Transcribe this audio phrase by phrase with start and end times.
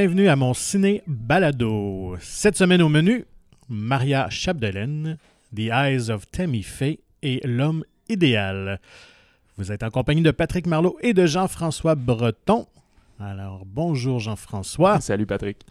[0.00, 2.14] bienvenue à mon ciné balado.
[2.20, 3.24] Cette semaine au menu,
[3.68, 5.18] Maria Chapdelaine,
[5.52, 8.80] The Eyes of Tammy Faye et L'homme idéal.
[9.56, 12.68] Vous êtes en compagnie de Patrick Marlot et de Jean-François Breton.
[13.18, 15.00] Alors, bonjour Jean-François.
[15.00, 15.66] Salut Patrick.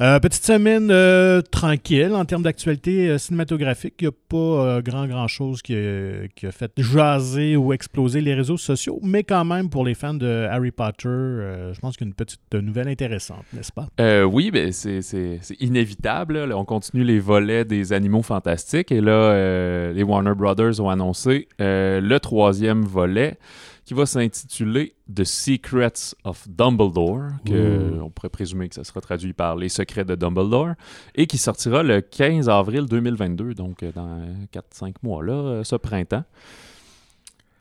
[0.00, 3.94] Euh, petite semaine euh, tranquille en termes d'actualité euh, cinématographique.
[4.00, 8.56] Il n'y a pas grand, grand chose qui a, fait jaser ou exploser les réseaux
[8.56, 12.10] sociaux, mais quand même, pour les fans de Harry Potter, je pense qu'il y a
[12.10, 13.86] une petite nouvelle intéressante, n'est-ce pas?
[14.24, 15.00] oui, ben c'est
[15.60, 16.44] inévitable.
[16.44, 16.56] Là.
[16.56, 22.18] On continue les volets des animaux fantastiques et là, les Warner Brothers ont annoncé le
[22.18, 23.38] troisième volet
[23.84, 29.34] qui va s'intituler The Secrets of Dumbledore, que on pourrait présumer que ça sera traduit
[29.34, 30.74] par Les Secrets de Dumbledore,
[31.14, 34.20] et qui sortira le 15 avril 2022, donc euh, dans
[34.52, 36.24] 4-5 mois, là, euh, ce printemps.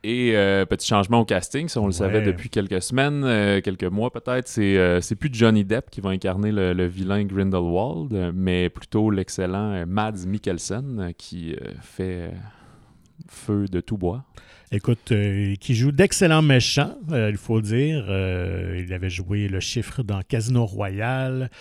[0.06, 4.12] Et euh, petit changement au casting, si on le savait depuis quelques semaines, quelques mois
[4.12, 10.26] peut-être, c'est plus Johnny Depp qui va incarner le, vilain Grindelwald, mais plutôt l'excellent Mads
[10.28, 12.34] Mikkelsen qui fait
[13.28, 14.26] feu de tout bois.
[14.72, 18.06] Écoute, euh, qui joue d'excellents méchants, euh, il faut dire.
[18.10, 21.52] Euh, il avait joué le chiffre dans Casino Royale.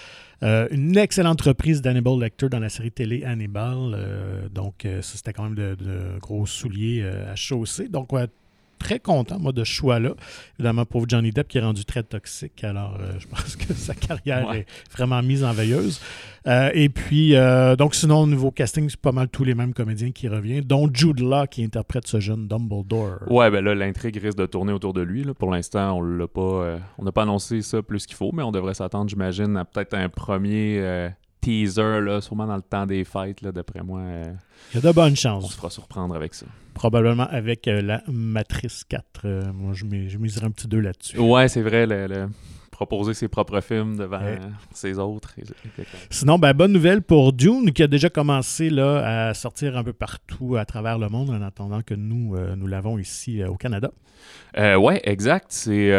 [0.40, 4.48] une excellente reprise d'Hannibal Lecter dans la série télé Hannibal.
[4.50, 7.88] donc, c'était quand même de, gros souliers à chausser.
[7.88, 8.08] Donc,
[8.82, 10.14] très content, moi, de ce choix-là.
[10.58, 12.64] Évidemment, pour Johnny Depp qui est rendu très toxique.
[12.64, 16.00] Alors, euh, je pense que sa carrière est vraiment mise en veilleuse.
[16.46, 19.72] Euh, et puis, euh, donc, sinon, au niveau casting, c'est pas mal tous les mêmes
[19.72, 23.20] comédiens qui reviennent, dont Jude Law qui interprète ce jeune Dumbledore.
[23.30, 25.24] Ouais, ben là, l'intrigue risque de tourner autour de lui.
[25.38, 28.50] Pour l'instant, on l'a pas, on n'a pas annoncé ça plus qu'il faut, mais on
[28.52, 31.10] devrait s'attendre, j'imagine, à peut-être un premier
[31.42, 34.00] teaser, là, sûrement dans le temps des fêtes, d'après moi.
[34.00, 34.32] Euh,
[34.72, 35.44] Il y a de bonnes chances.
[35.44, 36.46] On se fera surprendre avec ça.
[36.72, 39.04] Probablement avec euh, la Matrice 4.
[39.24, 41.18] Euh, moi, je, miserais un petit 2 là-dessus.
[41.18, 41.86] Ouais, c'est vrai.
[41.86, 42.28] le,
[42.72, 44.20] proposer ses propres films devant
[44.72, 45.36] ses autres.
[46.10, 49.92] Sinon, ben, bonne nouvelle pour Dune qui a déjà commencé là, à sortir un peu
[49.92, 53.56] partout à travers le monde en attendant que nous, euh, nous l'avons ici euh, au
[53.56, 53.92] Canada.
[54.56, 55.52] Euh, oui, exact.
[55.52, 55.92] C'est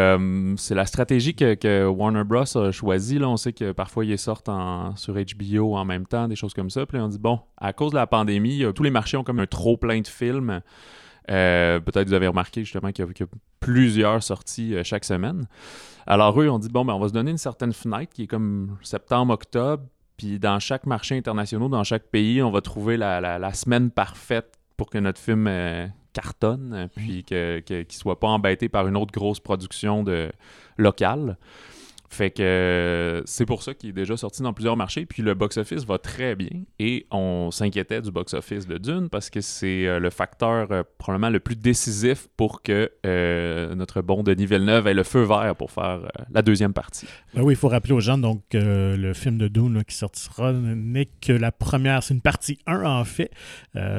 [0.74, 2.58] la stratégie que, Warner Bros.
[2.58, 3.18] a choisie.
[3.18, 3.28] Là.
[3.28, 6.70] On sait que parfois, ils sortent en, sur HBO en même temps, des choses comme
[6.70, 6.84] ça.
[6.86, 9.46] Puis on dit, bon, à cause de la pandémie, tous les marchés ont comme un
[9.46, 10.60] trop plein de films.
[11.26, 13.26] Peut-être vous avez remarqué justement qu'il y, a
[13.60, 15.46] plusieurs sorties chaque semaine.
[16.06, 18.26] Alors eux, on dit, bon, ben, on va se donner une certaine fenêtre qui est
[18.26, 19.84] comme septembre-octobre,
[20.16, 24.90] puis dans chaque marché international, dans chaque pays, on va trouver la, semaine parfaite pour
[24.90, 29.40] que notre film euh, cartonne, puis qu'il ne soit pas embêté par une autre grosse
[29.40, 30.04] production
[30.78, 31.36] locale.
[32.14, 35.04] Fait que euh, c'est pour ça qu'il est déjà sorti dans plusieurs marchés.
[35.04, 36.62] Puis le box-office va très bien.
[36.78, 41.30] Et on s'inquiétait du box-office de Dune parce que c'est euh, le facteur euh, probablement
[41.30, 42.88] le plus décisif pour que
[43.74, 47.06] notre bon Denis Villeneuve ait le feu vert pour faire la deuxième partie.
[47.34, 51.08] Ben oui, il faut rappeler aux gens donc le film de Dune qui sortira n'est
[51.20, 53.30] que la première, c'est une partie 1 en fait.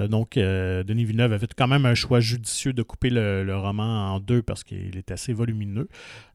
[0.10, 4.14] donc Denis Villeneuve a fait quand même un choix judicieux de couper le, le roman
[4.14, 5.88] en deux parce qu'il est assez volumineux.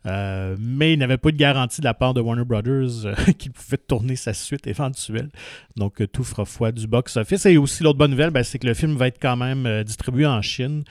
[0.05, 3.77] mais il n'avait pas de garantie de la part de Warner Brothers euh, qu'il pouvait
[3.77, 5.31] tourner sa suite éventuelle.
[5.77, 7.47] Donc, euh, tout fera foi du box-office.
[7.47, 9.85] Et aussi, l'autre bonne nouvelle, ben, c'est que le film va être quand même euh,
[9.85, 10.85] distribué en Chine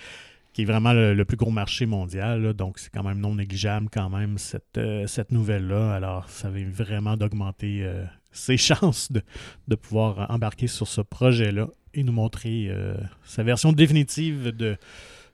[0.54, 2.54] qui est vraiment le, plus gros marché mondial.
[2.54, 5.94] donc, c'est quand même non négligeable quand même cette, cette nouvelle-là.
[5.94, 7.88] Alors, ça va vraiment d'augmenter
[8.32, 9.22] ses chances de,
[9.68, 12.72] de, pouvoir embarquer sur ce projet-là et nous montrer
[13.24, 14.76] sa version définitive de,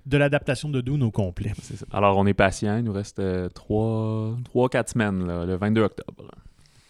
[0.06, 1.54] de l'adaptation de Dune au complet.
[1.92, 2.78] Alors, on est patient.
[2.78, 6.32] Il nous reste 3-4 euh, semaines, le 22 octobre.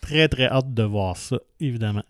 [0.02, 2.04] Très, très hâte de voir ça, évidemment.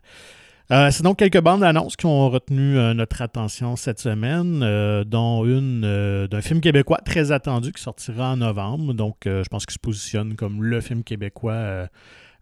[0.72, 4.60] Euh, c'est donc quelques bandes d'annonces qui ont retenu euh, notre attention cette semaine,
[5.04, 8.94] dont une d'un film québécois très attendu qui sortira en novembre.
[8.94, 11.88] Donc, je pense qu'il se positionne comme le film québécois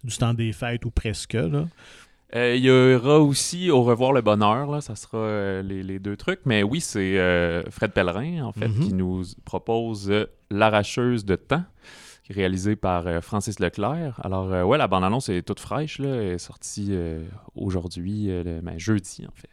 [0.04, 1.34] du temps des fêtes ou presque.
[1.34, 1.66] Là.
[2.36, 6.18] Euh, il y aura aussi Au revoir le bonheur, là, ça sera euh, les, deux
[6.18, 6.42] trucs.
[6.46, 8.98] Mais oui, c'est euh, Fred Pellerin, en fait, qui mhm.
[8.98, 10.12] nous propose
[10.50, 11.64] L'arracheuse de temps,
[12.30, 14.20] réalisé par Francis Leclerc.
[14.24, 16.96] Alors, ouais, la bande-annonce est toute fraîche, là, elle est sortie
[17.56, 18.30] aujourd'hui,
[18.62, 19.50] ben, jeudi, en fait.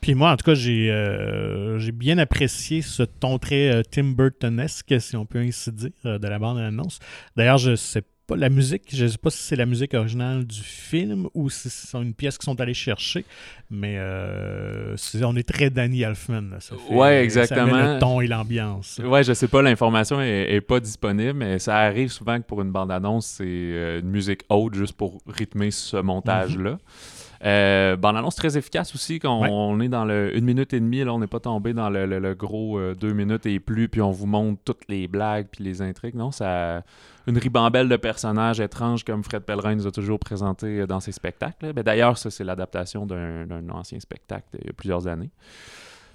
[0.00, 5.24] Puis moi, en tout cas, j'ai bien apprécié ce ton très Tim Burtonesque, si on
[5.24, 6.98] peut ainsi dire, de la bande-annonce.
[7.36, 8.02] D'ailleurs, je sais
[8.36, 8.84] la musique.
[8.92, 12.14] Je ne sais pas si c'est la musique originale du film ou si c'est une
[12.14, 13.24] pièce qu'ils sont allés chercher,
[13.70, 16.58] mais euh, on est très Danny Elfman.
[16.90, 17.66] Oui, ouais, exactement.
[17.66, 19.00] Ça met le ton et l'ambiance.
[19.04, 22.70] Ouais, je sais pas, l'information est, pas disponible, mais ça arrive souvent que pour une
[22.70, 26.78] bande-annonce, c'est euh, une musique haute juste pour rythmer ce montage-là.
[27.42, 31.14] Euh, annonce très efficace aussi, quand on est dans le une minute et demie, là,
[31.14, 34.26] on n'est pas tombé dans le, gros euh, deux minutes et plus, puis on vous
[34.26, 36.14] montre toutes les blagues puis les intrigues.
[36.14, 36.82] Non, ça
[37.26, 41.72] une ribambelle de personnages étranges comme Fred Pellerin nous a toujours présenté dans ses spectacles.
[41.72, 45.30] Ben, d'ailleurs, ça, c'est l'adaptation d'un ancien spectacle il y a plusieurs années.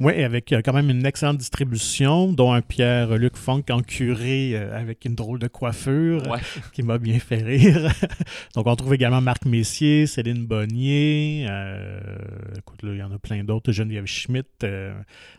[0.01, 4.77] Oui, avec euh, quand même une excellente distribution, dont un Pierre-Luc Funk en curé euh,
[4.77, 6.21] avec une drôle de coiffure
[6.73, 7.89] qui m'a bien fait rire.
[8.55, 11.45] Donc, on trouve également Marc Messier, Céline Bonnier.
[11.49, 12.17] Euh,
[12.57, 13.71] écoute, là, il y en a plein d'autres.
[13.71, 14.65] Geneviève Schmidt.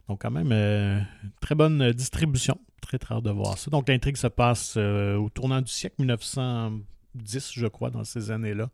[0.09, 1.07] donc, quand même,
[1.41, 2.59] très bonne distribution.
[2.81, 3.71] Très, très hâte de voir ça.
[3.71, 8.71] Donc, l'intrigue se passe au tournant du siècle 1910, je crois, dans ces années-là.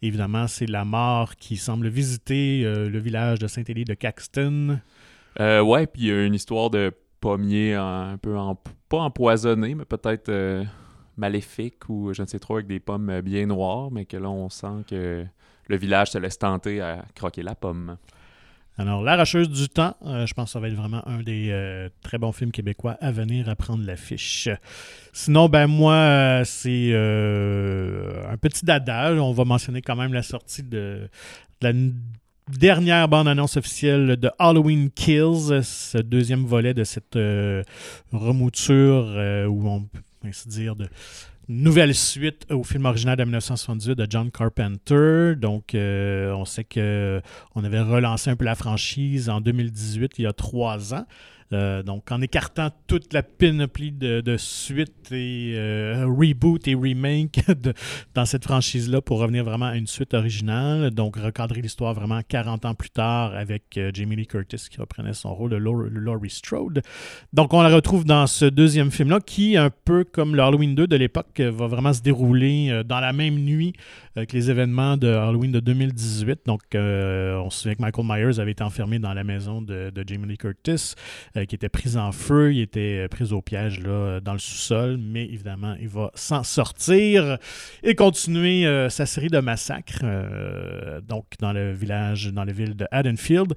[0.00, 4.80] Évidemment, c'est la mort qui semble visiter le village de Saint-Élie de Caxton.
[5.40, 8.36] Euh, ouais, puis il y a une histoire de pommier un peu
[8.88, 10.64] pas empoisonné, mais peut-être euh,
[11.16, 14.48] maléfique ou je ne sais trop avec des pommes bien noires, mais que là on
[14.48, 15.24] sent que
[15.68, 17.98] le village se laisse tenter à croquer la pomme.
[18.80, 22.16] Alors, L'arracheuse du temps, euh, je pense que ça va être vraiment un des très
[22.16, 24.48] bons films québécois à venir à prendre l'affiche.
[25.12, 29.12] Sinon, ben moi, c'est un petit dada.
[29.14, 31.10] On va mentionner quand même la sortie de
[31.60, 31.72] la
[32.48, 37.62] dernière bande-annonce officielle de Halloween Kills, ce deuxième volet de cette euh,
[38.12, 40.88] remouture, euh, ou on peut ainsi dire, de
[41.48, 45.34] nouvelle suite au film original de 1978 de John Carpenter.
[45.36, 50.26] Donc, euh, on sait qu'on avait relancé un peu la franchise en 2018, il y
[50.26, 51.06] a trois ans.
[51.52, 57.40] Euh, donc, en écartant toute la panoplie de, suites et euh, reboot et remake
[58.14, 60.90] dans cette franchise-là pour revenir vraiment à une suite originale.
[60.90, 65.14] Donc, recadrer l'histoire vraiment 40 ans plus tard avec euh, Jamie Lee Curtis qui reprenait
[65.14, 66.82] son rôle de Laurie Strode.
[67.32, 70.86] Donc, on la retrouve dans ce deuxième film-là qui, un peu comme le Halloween 2
[70.86, 73.72] de l'époque, va vraiment se dérouler dans la même nuit
[74.16, 76.40] avec les événements de Halloween de 2018.
[76.46, 80.04] Donc, on se souvient que Michael Myers avait été enfermé dans la maison de, de
[80.06, 80.94] Jamie Lee Curtis.
[81.38, 82.52] Euh, qui était pris en feu.
[82.52, 86.10] Il était euh, pris au piège là, euh, dans le sous-sol, mais évidemment, il va
[86.14, 87.38] s'en sortir
[87.82, 90.04] et continuer sa série de massacres
[91.06, 93.54] donc dans le village, dans la ville de Haddonfield.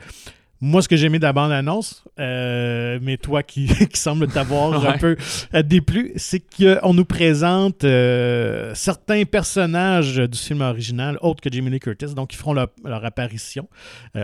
[0.64, 4.86] Moi, ce que j'ai aimé de la bande-annonce, euh, mais toi qui, qui semble t'avoir
[4.86, 5.18] un peu
[5.56, 11.72] euh, déplu, c'est qu'on nous présente euh, certains personnages du film original, autres que Jamie
[11.72, 12.70] Lee Curtis, donc qui feront leur,
[13.04, 13.68] apparition.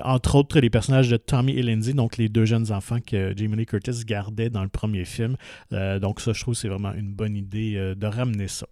[0.03, 3.55] entre autres, les personnages de Tommy et Lindsay, donc les deux jeunes enfants que Jamie
[3.55, 5.37] Lee Curtis gardait dans le premier film.
[5.71, 8.67] donc ça, je trouve c'est vraiment une bonne idée de ramener ça.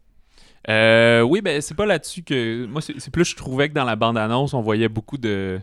[1.23, 2.67] oui, ben c'est pas là-dessus que.
[2.67, 5.59] Moi, c'est plus je trouvais que dans la bande-annonce, on voyait beaucoup de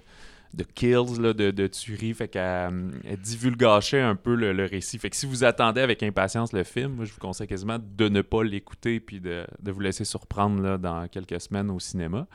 [0.54, 2.14] de kills, là, de, de tueries.
[2.14, 4.98] Fait qu'elle divulgachait un peu le, récit.
[4.98, 8.08] Fait que si vous attendez avec impatience le film, moi, je vous conseille quasiment de
[8.08, 12.26] ne pas l'écouter puis de, vous laisser surprendre là, dans quelques semaines au cinéma.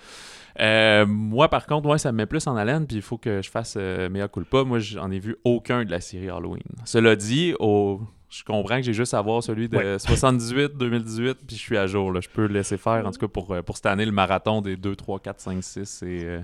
[0.60, 3.42] Euh, moi, par contre, ouais, ça me met plus en haleine, puis il faut que
[3.42, 4.64] je fasse euh, mea culpa.
[4.64, 6.64] Moi, j'en ai vu aucun de la série Halloween.
[6.86, 11.56] Cela dit, au je comprends que j'ai juste à voir celui de 78, 2018, puis
[11.56, 12.12] je suis à jour.
[12.12, 12.20] Là.
[12.20, 14.62] Je peux le laisser faire, en tout cas pour, euh, pour cette année, le marathon
[14.62, 16.40] des 2, 3, 4, 5, 6 et,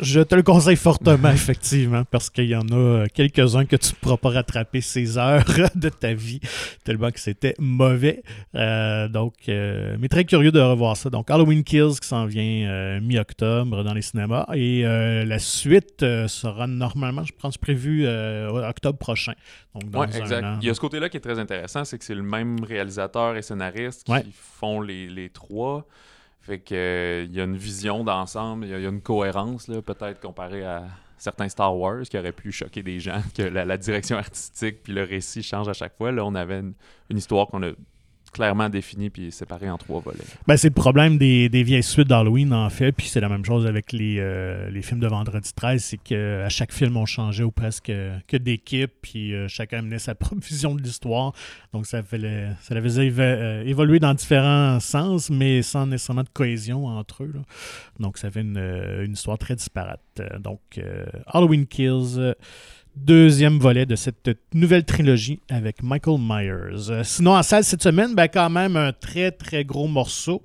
[0.00, 3.96] je te le conseille fortement, effectivement, parce qu'il y en a quelques-uns que tu ne
[4.00, 5.44] pourras pas rattraper ces heures
[5.74, 6.40] de ta vie,
[6.84, 8.22] tellement que c'était mauvais.
[8.54, 11.10] Euh, donc, euh, mais très curieux de revoir ça.
[11.10, 14.46] Donc, Halloween Kills qui s'en vient euh, mi-octobre dans les cinémas.
[14.54, 19.34] Et la suite sera normalement, je pense, prévu octobre prochain.
[19.74, 20.58] Donc, exact.
[20.62, 23.36] Il y a ce côté-là qui est très intéressant, c'est que c'est le même réalisateur
[23.36, 25.86] et scénariste qui font les, les trois.
[26.50, 30.64] Fait euh, il y a une vision d'ensemble, il y, a une cohérence, peut-être comparé
[30.64, 30.82] à
[31.16, 35.04] certains Star Wars qui auraient pu choquer des gens, que la, direction artistique puis le
[35.04, 36.10] récit change à chaque fois.
[36.10, 37.70] Là, on avait une histoire qu'on a
[38.32, 40.18] clairement défini puis séparé en trois volets.
[40.46, 42.92] Ben, c'est le problème des, vieilles suites d'Halloween, en fait.
[42.92, 45.82] Puis c'est la même chose avec les, euh, films de Vendredi 13.
[45.82, 47.92] C'est qu'à chaque film, on changeait ou presque
[48.28, 48.92] que d'équipe.
[49.02, 51.32] Puis euh, chacun amenait sa propre vision de l'histoire.
[51.72, 52.20] Donc ça, fait
[52.62, 57.34] ça faisait euh, évoluer dans différents sens, mais sans nécessairement de cohésion entre eux.
[57.98, 60.00] Donc ça fait une histoire très disparate.
[60.40, 60.80] Donc
[61.26, 62.34] Halloween Kills
[62.96, 66.90] deuxième volet de cette nouvelle trilogie avec Michael Myers.
[66.90, 70.42] Euh, sinon, en salle cette semaine, ben, quand même un très très gros morceau.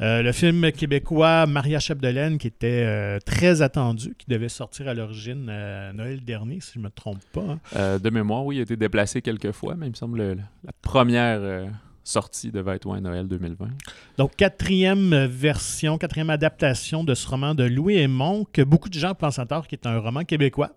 [0.00, 4.94] Euh, le film québécois Maria Chapdelaine qui était euh, très attendu, qui devait sortir à
[4.94, 5.46] l'origine
[5.94, 7.58] Noël dernier, si je ne me trompe pas.
[7.74, 7.98] Hein.
[7.98, 11.70] de mémoire, oui, il a été déplacé quelques fois, mais il me semble la première
[12.04, 13.68] sortie devait être Noël 2020.
[14.18, 19.14] Donc, quatrième version, quatrième adaptation de ce roman de Louis Aymon, que beaucoup de gens
[19.14, 20.70] pensent à tort qui est un roman québécois.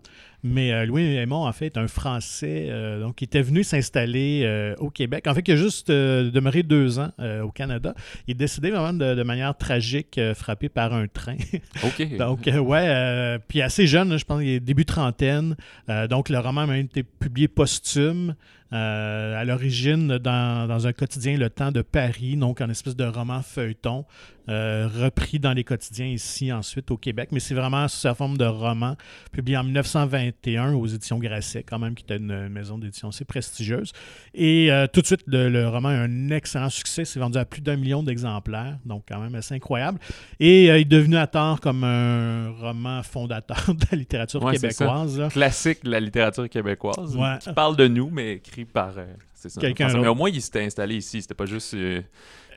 [0.44, 4.42] Mais euh, Louis Aymon, en fait, est un Français euh, donc, qui était venu s'installer
[4.44, 5.26] euh, au Québec.
[5.26, 7.10] En fait, il a juste demeuré deux ans
[7.42, 7.94] au Canada.
[8.26, 11.36] Il est décédé vraiment de, manière tragique, frappé par un train.
[11.84, 12.16] OK.
[12.16, 15.56] donc, ouais, puis assez jeune, je pense qu'il est début trentaine.
[16.08, 18.34] donc, le roman a même été publié posthume.
[18.70, 23.42] à l'origine dans, dans, un quotidien Le Temps de Paris, donc en espèce de roman
[23.42, 24.04] feuilleton.
[24.48, 28.38] Euh, repris dans les quotidiens ici ensuite au Québec, mais c'est vraiment sous sa forme
[28.38, 28.96] de roman,
[29.30, 33.92] publié en 1921 aux éditions Grasset, quand même, qui était une maison d'édition assez prestigieuse.
[34.32, 37.60] Et euh, tout de suite, le, roman a un excellent succès, c'est vendu à plus
[37.60, 39.98] d'un million d'exemplaires, donc quand même assez incroyable.
[40.40, 45.28] Et euh, il est devenu à tort comme un roman fondateur de la littérature québécoise.
[45.30, 48.94] Classique de la littérature québécoise, qui parle de nous, mais écrit par...
[49.60, 51.22] Quelqu'un Mais au moins, il s'était installé ici.
[51.22, 51.76] C'était pas juste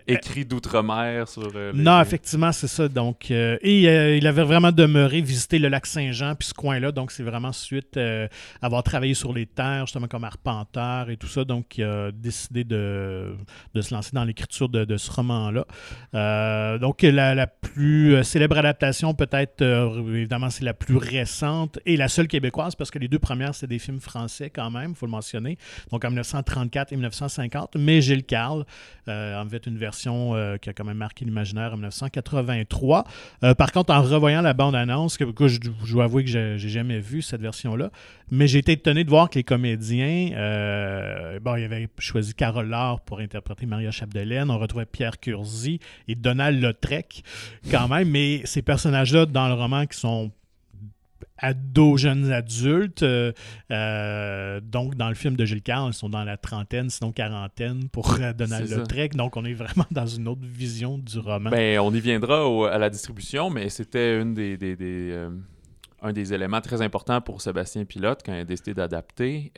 [0.07, 1.51] écrit d'outre-mer sur.
[1.55, 2.87] Euh, non, effectivement, c'est ça.
[2.87, 6.91] Donc, euh, et euh, il avait vraiment demeuré visiter le lac Saint-Jean puis ce coin-là.
[6.91, 8.27] Donc, c'est vraiment suite à
[8.61, 11.43] avoir travaillé sur les terres, justement comme arpenteur et tout ça.
[11.43, 13.35] Donc, il a décidé de,
[13.73, 16.77] de se lancer dans l'écriture de, ce roman-là.
[16.77, 19.63] donc, la, la, plus célèbre adaptation, peut-être,
[20.09, 23.67] évidemment, c'est la plus récente et la seule québécoise parce que les deux premières, c'est
[23.67, 25.57] des films français quand même, il faut le mentionner.
[25.91, 27.75] Donc, en 1934 et 1950.
[27.77, 28.65] Mais Gilles Carle
[29.07, 33.05] en fait une version euh, qui a quand même marqué l'imaginaire en 1983.
[33.43, 35.59] Euh, par contre, en revoyant la bande-annonce, que, je,
[35.91, 37.91] dois avouer que j'ai jamais vu cette version-là,
[38.29, 43.01] mais j'ai été étonné de voir que les comédiens, euh, bon, avait choisi Carole Laure
[43.01, 47.23] pour interpréter Maria Chapdelaine, on retrouvait Pierre Curzi et Donald Lautrec
[47.69, 50.31] quand même, mais ces personnages-là dans le roman qui sont
[51.37, 53.03] ados, jeunes adultes.
[53.03, 53.31] Euh,
[53.71, 57.89] euh, donc, dans le film de Gilles Carle, ils sont dans la trentaine, sinon quarantaine
[57.89, 59.15] pour euh, Donald Lautrec.
[59.15, 61.49] Donc, on est vraiment dans une autre vision du roman.
[61.49, 65.27] Ben, on y viendra à la distribution, mais c'était une des,
[66.01, 69.51] un des éléments très importants pour Sébastien Pilote quand il a décidé d'adapter.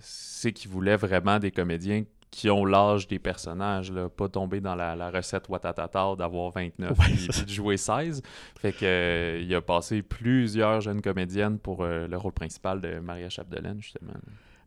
[0.00, 4.74] c'est qu'il voulait vraiment des comédiens qui ont l'âge des personnages, là, pas tomber dans
[4.74, 8.22] la, recette Watatata d'avoir 29 et, de jouer 16.
[8.60, 13.00] Fait que euh, il a passé plusieurs jeunes comédiennes pour euh, le rôle principal de
[13.00, 14.12] Maria Chapdelaine, justement.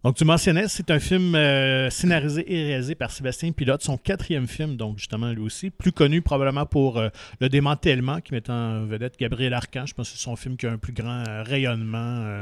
[0.03, 4.47] Donc, tu mentionnais, c'est un film euh, scénarisé et réalisé par Sébastien Pilote, son quatrième
[4.47, 7.01] film, donc justement lui aussi, plus connu probablement pour
[7.39, 9.85] Le démantèlement, qui met en vedette Gabriel Arcan.
[9.85, 12.41] Je pense que c'est son film qui a un plus grand rayonnement.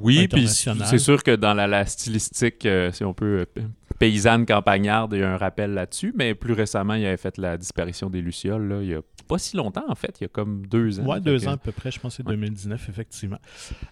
[0.00, 3.44] oui, puis c'est sûr que dans la, la stylistique, si on peut
[3.98, 7.56] paysanne campagnarde, il y a un rappel là-dessus, mais plus récemment, il avait fait la
[7.56, 10.28] disparition des Lucioles, là, il y a pas si longtemps, en fait, il y a
[10.28, 11.04] comme deux ans.
[11.06, 13.38] Oui, deux ans à peu près, je pense que c'est 2019, effectivement.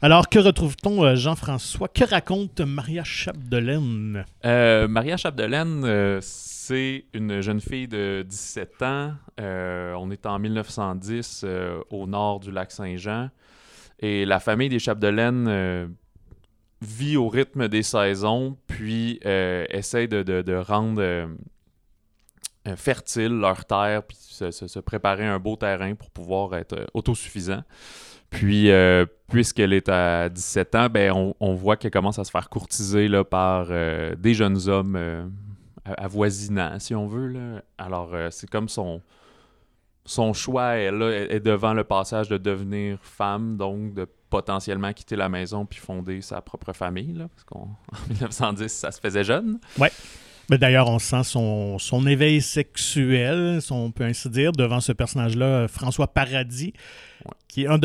[0.01, 1.89] Alors, que retrouve-t-on, euh, Jean-François?
[1.89, 4.25] Que raconte Maria Chapdelaine?
[4.45, 9.15] Euh, Maria Chapdelaine, euh, c'est une jeune fille de 17 ans.
[9.39, 11.45] on est en 1910
[11.91, 13.31] au nord du lac Saint-Jean.
[13.99, 15.95] Et la famille des Chapdelaine
[16.83, 21.27] vit au rythme des saisons, puis euh, essaie de, rendre euh,
[22.67, 27.63] euh, fertile leur terre, puis se, préparer un beau terrain pour pouvoir être autosuffisant.
[28.31, 28.71] Puis,
[29.29, 33.25] puisqu'elle est à 17 ans, ben, on, voit qu'elle commence à se faire courtiser là,
[33.25, 33.67] par
[34.17, 35.31] des jeunes hommes
[35.85, 37.29] avoisinants, si on veut.
[37.29, 37.63] Là.
[37.77, 39.03] Alors, c'est comme son,
[40.05, 45.29] son choix elle, est devant le passage de devenir femme, donc de potentiellement quitter la
[45.29, 47.77] maison puis fonder sa propre famille, là, parce qu'en
[48.09, 49.61] 1910, ça se faisait jeune.
[49.79, 49.93] Ouais.
[50.51, 55.69] Mais d'ailleurs, on sent son, son éveil sexuel, on peut ainsi dire, devant ce personnage-là,
[55.69, 56.73] François Paradis.
[57.47, 57.79] Qui, on,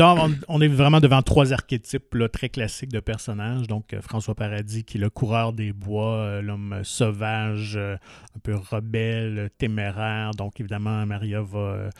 [0.48, 3.66] on, est vraiment devant trois archétypes là, très classiques de personnages.
[3.66, 7.96] Donc, euh, François Paradis, qui est le coureur des bois, euh, l'homme sauvage, euh,
[8.34, 10.32] un peu rebelle, téméraire.
[10.32, 11.90] Donc, évidemment, Maria va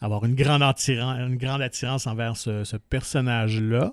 [0.00, 3.92] avoir une grande, attirance, une grande attirance envers ce, personnage-là.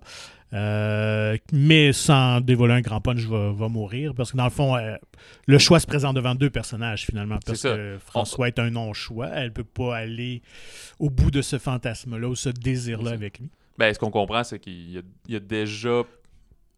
[0.53, 4.13] Euh, mais sans dévoiler un grand punch, vais, mourir.
[4.13, 4.95] Parce que dans le fond, euh,
[5.47, 7.39] le choix se présente devant deux personnages finalement.
[7.45, 9.29] Parce que François est un non-choix.
[9.29, 10.41] Elle ne peut pas aller
[10.99, 13.49] au bout de ce fantasme-là ou ce désir-là avec lui.
[13.77, 16.03] Ben, ce qu'on comprend, c'est qu'il y, a déjà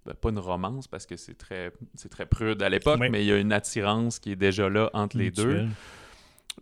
[0.05, 1.73] ben, pas une romance parce que c'est très,
[2.09, 5.17] très prude à l'époque, mais il y a une attirance qui est déjà là entre
[5.17, 5.65] les deux.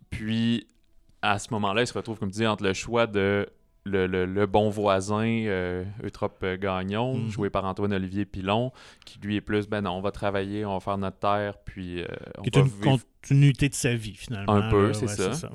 [0.10, 0.66] Puis
[1.22, 3.48] à ce moment-là, il se retrouve, comme tu dis, entre le choix de
[3.86, 7.30] le, bon voisin euh, Eutrope Gagnon, mhm.
[7.30, 8.72] joué par Antoine-Olivier Pilon,
[9.06, 12.02] qui lui est plus, ben non, on va travailler, on va faire notre terre, puis
[12.02, 14.54] euh, on qui est une continuité de sa vie, finalement.
[14.54, 15.50] Un peu, c'est ça.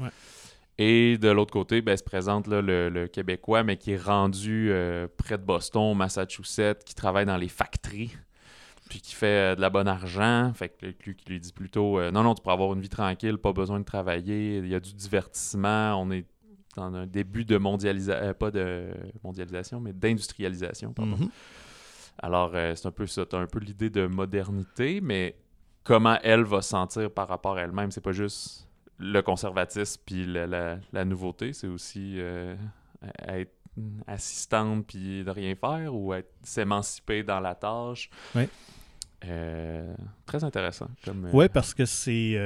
[0.80, 5.08] Et de l'autre côté, ben, se présente là, le, Québécois, mais qui est rendu euh,
[5.16, 8.16] près de Boston, Massachusetts, qui travaille dans les factories.
[8.88, 10.52] puis qui fait de la bonne argent.
[10.54, 13.38] Fait que lui qui lui dit plutôt Non, non, tu pourras avoir une vie tranquille,
[13.38, 16.26] pas besoin de travailler, il y a du divertissement, on est
[16.78, 18.88] dans un début de mondialisation, pas de
[19.22, 21.16] mondialisation, mais d'industrialisation, pardon.
[21.16, 21.28] Mhm.
[22.20, 25.36] Alors, c'est un peu ça, tu as un peu l'idée de modernité, mais
[25.88, 27.90] comment elle va se sentir par rapport à elle-même.
[27.90, 28.68] C'est pas juste
[28.98, 32.54] le conservatisme puis la, nouveauté, c'est aussi euh,
[33.26, 33.54] être
[34.06, 38.10] assistante puis de rien faire ou être s'émanciper dans la tâche.
[38.34, 38.48] Oui.
[39.24, 39.94] Euh,
[40.26, 40.88] très intéressant.
[41.08, 42.38] Euh, Oui, parce que c'est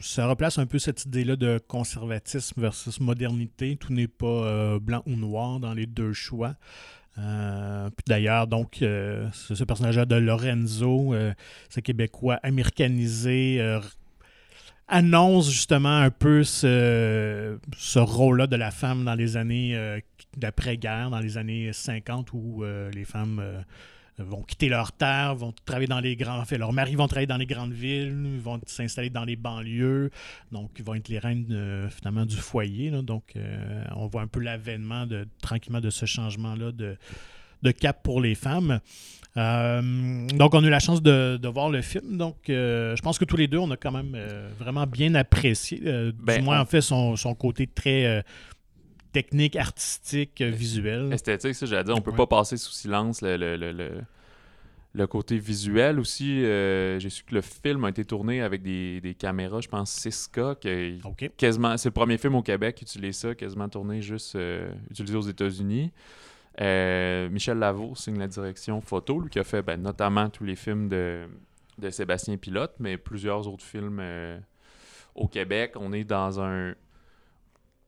[0.00, 3.76] ça replace un peu cette idée-là de conservatisme versus modernité.
[3.76, 6.54] Tout n'est pas blanc ou noir dans les deux choix.
[7.18, 11.32] Euh, puis d'ailleurs, donc, euh, ce personnage-là de Lorenzo, euh,
[11.70, 13.60] ce Québécois américanisé,
[14.88, 20.00] annonce justement un peu ce, ce rôle-là de la femme dans les années
[20.36, 23.42] d'après-guerre, dans les années 50, où les femmes
[24.18, 26.38] vont quitter leur terre, vont travailler dans les grands...
[26.38, 30.10] Enfin, leurs maris vont travailler dans les grandes villes, vont s'installer dans les banlieues,
[30.52, 32.90] donc ils vont être les reines euh, finalement du foyer.
[32.90, 36.96] donc euh, on voit un peu l'avènement de, tranquillement de ce changement-là de,
[37.62, 38.80] de cap pour les femmes.
[39.36, 42.16] Euh, donc, on a eu la chance de, voir le film.
[42.16, 44.16] Donc, je pense que tous les deux, on a quand même
[44.58, 45.78] vraiment bien apprécié.
[45.78, 48.24] du ben, moins, en fait, son, son côté très
[49.16, 51.10] technique, artistique, euh, visuelle.
[51.10, 53.46] Esthétique, ça, j'allais dire, on peut pas passer sous silence le,
[54.94, 56.44] le, côté visuel aussi.
[56.44, 60.58] Euh, j'ai su que le film a été tourné avec des, caméras, je pense 6K,
[60.58, 64.70] qui quasiment, c'est le premier film au Québec qui utilise ça, quasiment tourné juste euh,
[64.90, 65.92] utilisé aux États-Unis.
[66.60, 70.90] Michel Lavaux signe la direction photo, lui qui a fait ben, notamment tous les films
[70.90, 71.24] de,
[71.78, 74.02] de Sébastien Pilote, mais plusieurs autres films
[75.14, 75.72] au Québec.
[75.76, 76.74] On est dans un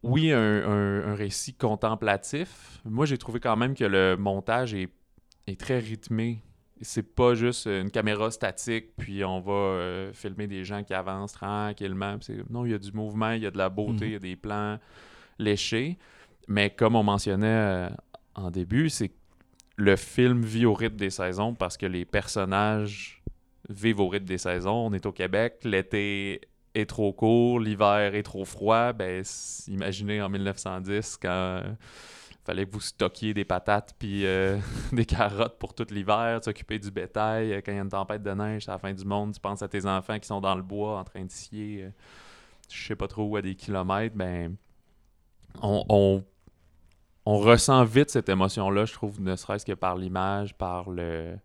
[0.03, 2.81] oui, un, récit contemplatif.
[2.85, 4.91] Moi, j'ai trouvé quand même que le montage est,
[5.59, 6.43] très rythmé.
[6.81, 11.33] C'est pas juste une caméra statique, puis on va euh, filmer des gens qui avancent
[11.33, 12.17] tranquillement.
[12.51, 14.21] Non, il y a du mouvement, il y a de la beauté, il y a
[14.21, 14.79] des plans
[15.39, 15.99] léchés.
[16.47, 17.89] Mais comme on mentionnait euh,
[18.35, 19.11] en début, c'est
[19.77, 23.23] le film vit au rythme des saisons parce que les personnages
[23.69, 24.87] vivent au rythme des saisons.
[24.87, 26.43] On est au Québec, l'été
[26.87, 29.25] trop court, l'hiver est trop froid, ben
[29.69, 34.59] imaginez en 1910 quand il fallait que vous stockiez des patates puis euh,
[34.93, 38.23] des carottes pour tout l'hiver, s'occuper du bétail, euh, quand il y a une tempête
[38.23, 40.55] de neige à la fin du monde, tu penses à tes enfants qui sont dans
[40.55, 41.91] le bois en train de scier, euh,
[42.71, 44.57] je sais pas trop où à des kilomètres, ben
[45.63, 46.23] on,
[47.27, 51.37] on ressent vite cette émotion-là, je trouve, ne serait-ce que par l'image, par le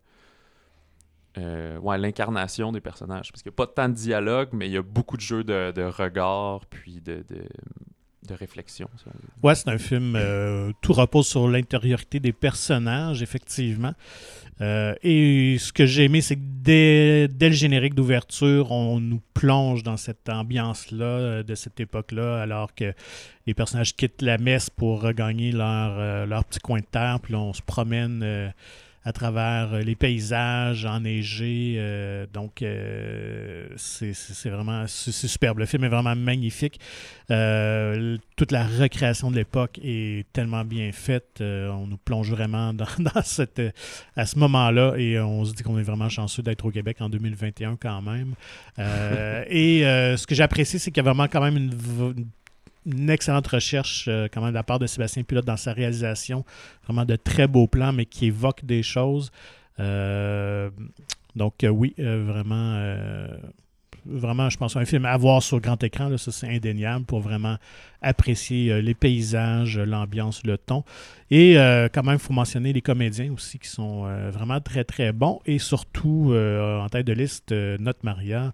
[1.38, 3.32] euh, ouais, l'incarnation des personnages.
[3.32, 5.44] Parce qu'il n'y a pas tant de dialogue, mais il y a beaucoup de jeux
[5.44, 8.90] de, de regard, puis de, de, réflexion.
[9.44, 13.94] Ouais, c'est un film, euh, tout repose sur l'intériorité des personnages, effectivement.
[14.62, 19.22] Euh, et ce que j'ai aimé, c'est que dès, dès, le générique d'ouverture, on nous
[19.34, 22.94] plonge dans cette ambiance-là, de cette époque-là, alors que
[23.46, 27.40] les personnages quittent la messe pour regagner leur, leur petit coin de terre, puis là,
[27.40, 28.54] on se promène
[29.06, 31.76] à travers euh, les paysages enneigés.
[31.78, 35.60] Euh, donc, euh, c'est vraiment c'est superbe.
[35.60, 36.80] Le film est vraiment magnifique.
[37.28, 41.42] toute la recréation de l'époque est tellement bien faite.
[41.42, 42.86] on nous plonge vraiment dans,
[43.24, 43.62] cette,
[44.16, 47.10] à ce moment-là et on se dit qu'on est vraiment chanceux d'être au Québec en
[47.10, 48.36] 2021 quand même.
[48.78, 51.74] et ce que j'apprécie, c'est qu'il y a vraiment quand même une
[52.16, 52.28] une
[52.86, 56.46] excellente recherche euh, quand même de la part de Sébastien Pilote dans sa réalisation.
[56.86, 59.32] Vraiment de très beaux plans, mais qui évoquent des choses.
[59.80, 60.70] Euh,
[61.36, 62.78] donc euh, oui, vraiment
[64.06, 67.20] vraiment, je pense, un film à voir sur grand écran, là, ça c'est indéniable pour
[67.20, 67.58] vraiment
[68.04, 70.84] apprécier euh, les paysages, l'ambiance, le ton.
[71.32, 74.84] Et euh, quand même, il faut mentionner les comédiens aussi qui sont euh, vraiment très
[74.84, 75.40] très bons.
[75.46, 78.52] Et surtout, en tête de liste, Notre Maria,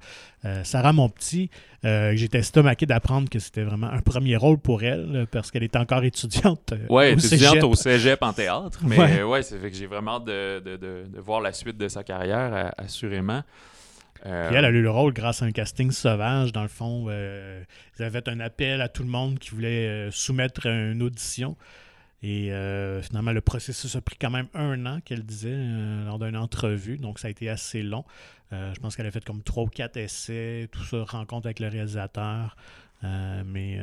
[0.64, 1.50] Sarah Monpetit.
[1.84, 6.04] J'étais stomaqué d'apprendre que c'était vraiment un premier rôle pour elle parce qu'elle est encore
[6.04, 6.74] étudiante.
[6.90, 8.80] Oui, étudiante au cégep en théâtre.
[8.86, 11.88] Mais ouais, c'est fait que j'ai vraiment hâte de, de, de, voir la suite de
[11.88, 13.42] sa carrière, assurément.
[14.26, 16.52] Euh, elle a eu le rôle grâce à un casting sauvage.
[16.52, 17.64] Dans le fond, euh,
[17.98, 21.56] ils avaient fait un appel à tout le monde qui voulait euh, soumettre une audition.
[22.22, 22.52] Et
[23.02, 25.56] finalement, le processus a pris quand même un an, qu'elle disait,
[26.06, 26.98] lors d'une entrevue.
[26.98, 28.04] Donc, ça a été assez long.
[28.52, 31.70] je pense qu'elle a fait comme trois ou quatre essais, tout ça, rencontre avec le
[31.70, 32.58] réalisateur.
[33.02, 33.80] mais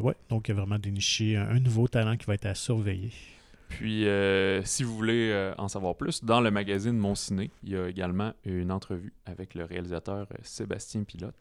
[0.00, 3.12] ouais, donc il y a vraiment déniché un nouveau talent qui va être à surveiller.
[3.68, 7.70] Puis, euh, si vous voulez euh, en savoir plus, dans le magazine Mon Ciné, il
[7.70, 11.34] y a également une entrevue avec le réalisateur euh, Sébastien Pilote.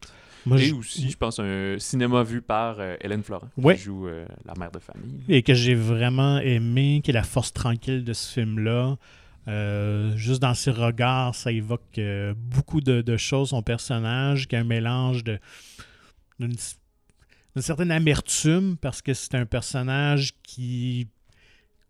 [0.57, 4.79] et aussi, je pense, un cinéma vu par Hélène Florent, qui joue la mère de
[4.79, 5.21] famille.
[5.29, 8.97] Et que j'ai vraiment aimé, qui est la force tranquille de ce film-là.
[10.15, 11.99] juste dans ses regards, ça évoque
[12.35, 15.39] beaucoup de, choses, son personnage, qui a un mélange de
[16.39, 21.07] d'une certaine amertume, parce que c'est un personnage qui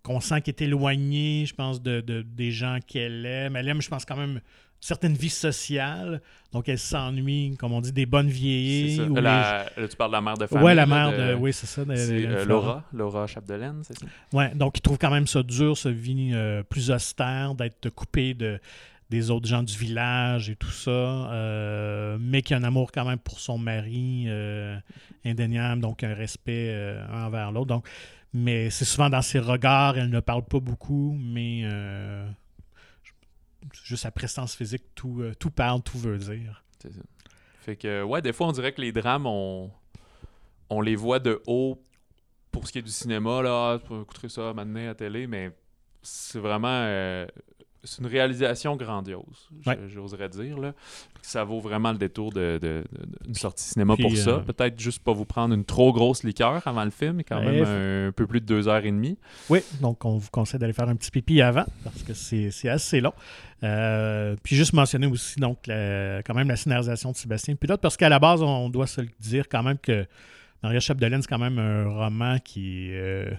[0.04, 3.56] qu'on sent qu'il est éloigné, je pense, de, des gens qu'elle aime.
[3.56, 4.42] Elle aime, je pense, quand même
[4.82, 6.22] certaine vie sociale.
[6.52, 8.98] Donc, elle s'ennuie, comme on dit, des bonnes vieillies.
[9.16, 10.66] Là, tu parles de la mère de famille.
[10.66, 11.34] Oui, la mère de...
[11.36, 11.84] Oui, c'est ça.
[11.88, 14.06] Euh, Laura, Laura Chapdelaine, c'est ça?
[14.34, 18.34] Oui, donc il trouve quand même ça dur, ce vie euh, plus austère, d'être coupé
[18.34, 18.60] de,
[19.10, 23.06] des autres gens du village et tout ça, euh, mais qui a un amour quand
[23.06, 24.28] même pour son mari
[25.24, 26.76] indéniable, donc un respect
[27.10, 27.68] un envers l'autre.
[27.68, 27.88] Donc,
[28.34, 31.63] mais c'est souvent dans ses regards, elle ne parle pas beaucoup, mais
[33.84, 36.63] juste sa prestance physique, tout, euh, tout parle, tout veut dire.
[36.80, 37.02] C'est ça.
[37.62, 39.72] Fait que, ouais, des fois, on dirait que les drames, on,
[40.69, 41.82] on les voit de haut
[42.52, 45.52] pour ce qui est du cinéma, là, tu peux écouter ça maintenant à télé, mais
[46.02, 47.26] c'est vraiment euh,
[47.84, 49.50] c'est une réalisation grandiose,
[49.88, 50.58] j'oserais dire.
[50.58, 50.74] Là.
[51.22, 52.84] Ça vaut vraiment le détour d'une de,
[53.34, 54.30] sortie cinéma pour ça.
[54.30, 57.63] Euh, Peut-être juste pas vous prendre une trop grosse liqueur avant le film, quand même
[57.63, 59.17] un, peu plus de deux heures et demie.
[59.50, 63.02] Oui, donc on vous conseille d'aller faire un petit pipi avant, parce que c'est assez
[63.02, 63.13] long.
[63.63, 68.10] Euh, puis juste mentionner aussi donc quand même la scénarisation de Sébastien Pilote, parce qu'à
[68.10, 70.06] la base, on doit se le dire quand même que
[70.63, 72.89] Maria Chapdelaine, c'est quand même un roman qui...
[72.91, 73.30] Euh,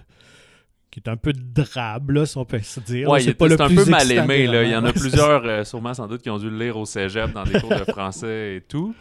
[0.95, 3.09] qui est un peu drabe, là, si on peut se dire.
[3.09, 4.47] Ouais, c'est un peu mal aimé.
[4.47, 4.63] Là.
[4.63, 6.85] Il y en a plusieurs, euh, sûrement sans doute, qui ont dû le lire au
[6.85, 8.95] cégep dans des cours de français et tout.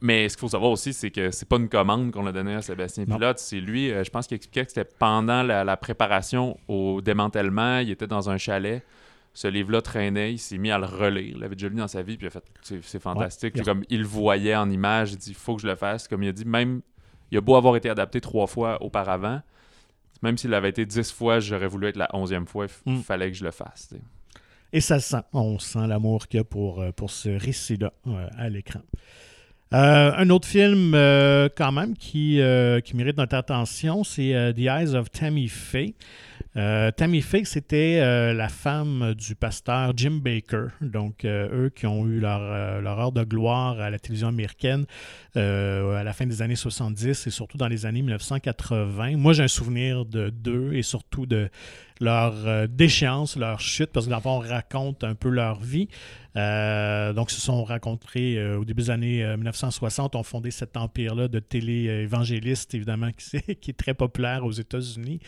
[0.00, 2.54] Mais ce qu'il faut savoir aussi, c'est que c'est pas une commande qu'on a donnée
[2.54, 3.40] à Sébastien Pilote.
[3.40, 7.80] C'est lui, euh, je pense qu'il expliquait que c'était pendant la, préparation au démantèlement.
[7.80, 8.84] Il était dans un chalet.
[9.34, 10.34] Ce livre-là traînait.
[10.34, 11.34] Il s'est mis à le relire.
[11.34, 12.16] Il l'avait déjà lu dans sa vie.
[12.16, 13.60] Puis il a fait c'est fantastique.
[13.64, 16.06] Comme il le voyait en image, il dit il faut que je le fasse.
[16.06, 16.80] Comme il a dit, même
[17.32, 19.40] il a beau avoir été adapté trois fois auparavant
[20.22, 22.66] même s'il avait été dix fois, j'aurais voulu être la onzième fois.
[22.86, 23.02] Il mm.
[23.02, 23.90] fallait que je le fasse.
[24.72, 25.22] Et ça sent.
[25.32, 28.80] On sent l'amour qu'il y a pour, euh, pour ce récit-là euh, à l'écran.
[29.74, 30.92] Euh, un autre film,
[31.56, 32.40] quand même, qui,
[32.84, 35.94] qui mérite notre attention, c'est The Eyes of Tammy Faye.
[36.96, 38.00] Tammy Faye, c'était
[38.34, 40.68] la femme du pasteur Jim Baker.
[40.80, 44.84] Donc, eux qui ont eu leur, leur, heure de gloire à la télévision américaine
[45.36, 49.16] à la fin des années 70 et surtout dans les années 1980.
[49.16, 51.48] Moi, j'ai un souvenir de d'eux et surtout de
[52.00, 55.88] leur déchéance, leur chute, parce que d'abord, on raconte un peu leur vie.
[56.38, 60.76] Euh, donc, se sont rencontrés euh, au début des années 1960, euh, ont fondé cet
[60.76, 63.10] empire-là de télé-évangélistes, évidemment,
[63.60, 65.20] qui, est très populaire aux États-Unis.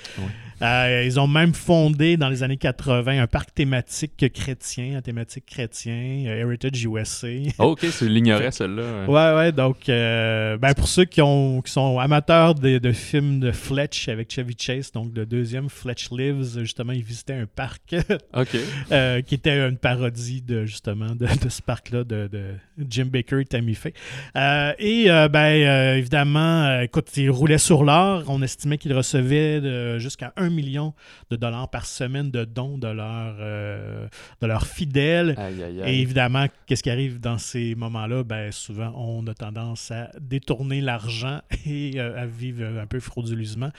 [0.61, 6.25] ils ont même fondé dans les années 80 un parc thématique chrétien, un thématique chrétien,
[6.27, 7.29] Heritage USA.
[7.59, 9.07] Oh, ok, tu l'ignorais, celle-là.
[9.07, 14.09] Ouais, ouais, donc, ben, pour ceux qui, ont, qui sont amateurs de, films de Fletch
[14.09, 17.95] avec Chevy Chase, donc le deuxième, Fletch Lives, justement, ils visitaient un parc
[19.27, 22.29] qui était une parodie de, justement, de, ce parc-là de,
[22.89, 23.93] Jim Baker et Tammy Faye.
[24.37, 28.25] Euh, et euh, ben, euh, évidemment, écoute, il roulait sur l'or.
[28.29, 30.95] On estimait qu'il recevait jusqu'à 1 million
[31.31, 33.37] de dollars par semaine de dons de leurs
[34.41, 35.37] de leurs fidèles.
[35.85, 38.23] Et évidemment, qu'est-ce qui arrive dans ces moments-là?
[38.25, 43.71] Ben, souvent, on a tendance à détourner l'argent et à vivre un peu frauduleusement,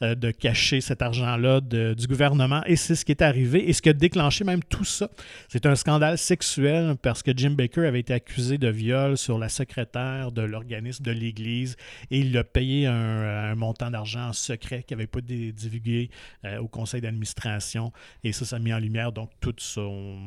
[0.00, 2.62] de cacher cet argent-là du gouvernement.
[2.66, 3.68] Et c'est ce qui est arrivé.
[3.68, 5.08] Et ce qui a déclenché même tout ça,
[5.48, 6.67] c'est un scandale sexuel
[7.02, 11.10] parce que Jim Baker avait été accusé de viol sur la secrétaire de l'organisme de
[11.10, 11.76] l'Église
[12.10, 16.10] et il a payé un, montant d'argent en secret qui n'avait pas divulgué
[16.44, 17.92] euh, au conseil d'administration.
[18.24, 20.18] Et ça, ça a mis en lumière donc tout, son,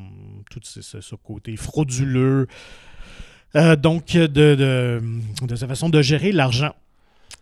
[0.49, 2.47] tout ce, côté frauduleux.
[3.55, 5.01] Euh, donc, de
[5.55, 6.73] sa façon de gérer l'argent.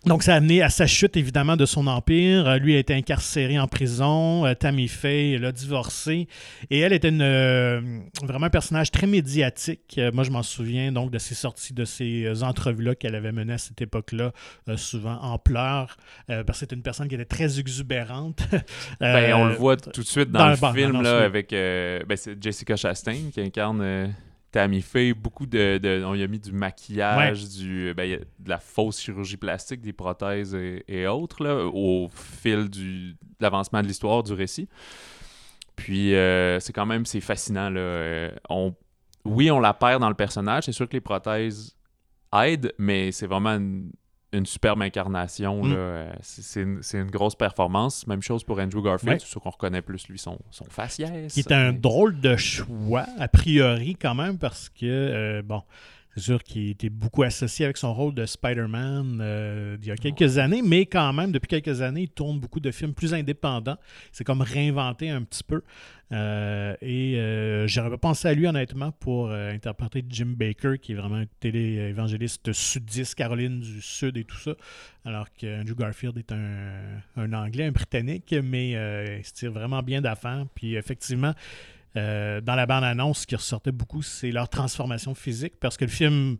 [0.06, 2.48] Donc, ça a amené à sa chute, évidemment, de son empire.
[2.48, 4.46] Euh, lui a été incarcéré en prison.
[4.46, 6.30] Euh, Tammy Faye l'a divorcé.
[6.70, 7.82] Et elle était une, euh,
[8.24, 10.00] vraiment un personnage très médiatique.
[10.14, 13.58] moi, je m'en souviens donc de ses sorties, de ces entrevues-là qu'elle avait menées à
[13.58, 14.32] cette époque-là,
[14.78, 18.42] souvent en pleurs, parce que c'était une personne qui était très exubérante.
[19.00, 23.30] ben, on le voit tout de suite dans, le film là, avec ben, Jessica Chastain
[23.34, 24.14] qui incarne
[24.52, 28.58] T'as mis fait beaucoup de, On y a mis du maquillage, du, ben, de la
[28.58, 34.24] fausse chirurgie plastique, des prothèses et, autres, là, au fil du, de l'avancement de l'histoire,
[34.24, 34.68] du récit.
[35.76, 37.70] Puis euh, c'est quand même c'est fascinant.
[37.70, 37.80] Là.
[37.80, 38.74] Euh, on,
[39.24, 40.64] oui, on la perd dans le personnage.
[40.66, 41.78] C'est sûr que les prothèses
[42.34, 43.92] aident, mais c'est vraiment une,
[44.32, 45.64] une superbe incarnation.
[45.64, 45.74] Mm.
[45.76, 48.08] Euh, c'est une, grosse performance.
[48.08, 49.20] Même chose pour Andrew Garfield.
[49.22, 51.34] C'est sûr qu'on reconnaît plus lui son, son faciès.
[51.34, 55.64] Qui est un drôle de choix, a priori, quand même, parce que, euh, bon,
[56.20, 60.86] c'est était beaucoup associé avec son rôle de Spider-Man il y a quelques années, mais
[60.86, 63.78] quand même, depuis quelques années, il tourne beaucoup de films plus indépendants.
[64.12, 65.62] C'est comme réinventé un petit peu.
[66.12, 70.96] Euh, et euh, j'aurais pensé à lui honnêtement pour euh, interpréter Jim Baker, qui est
[70.96, 74.56] vraiment un télé-évangéliste sudiste, Caroline du Sud et tout ça,
[75.06, 80.02] alors que Andrew Garfield est un, Anglais, un Britannique, mais il se tire vraiment bien
[80.02, 80.46] d'affaires.
[80.56, 81.34] Puis effectivement,
[82.42, 86.38] dans la bande-annonce, ce qui ressortait beaucoup, c'est leur transformation physique, parce que le film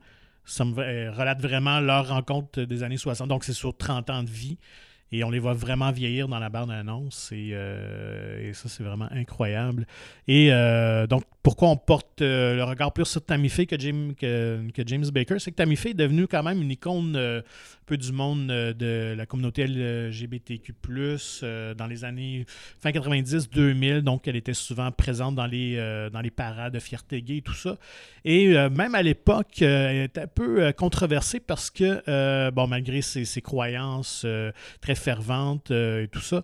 [0.50, 4.58] ça relate vraiment leur rencontre des années 60, donc c'est sur 30 ans de vie.
[5.12, 7.32] Et on les voit vraiment vieillir dans la bande-annonce.
[7.32, 9.88] Et, euh, ça, c'est vraiment incroyable.
[10.28, 15.06] Et euh, donc, pourquoi on porte euh, le regard plus sur Faye que, que, James
[15.12, 15.40] Baker?
[15.40, 17.42] C'est que Faye est devenu quand même une icône un
[17.86, 20.74] peu du monde de la communauté LGBTQ+,
[21.78, 22.46] dans les années
[22.80, 24.02] fin 90-2000.
[24.02, 25.78] Donc, elle était souvent présente dans les,
[26.12, 27.78] dans les parades de fierté gay et tout ça.
[28.26, 33.42] Et même à l'époque, elle était un peu controversée parce que, bon, malgré ses, ses
[33.42, 34.26] croyances
[34.82, 36.44] très fervente euh, et tout ça.